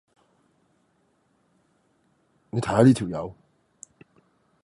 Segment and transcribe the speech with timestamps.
[2.49, 3.35] 你睇下呢條友